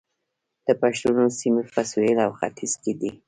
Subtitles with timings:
[0.65, 3.11] د پښتنو سیمې په سویل او ختیځ کې دي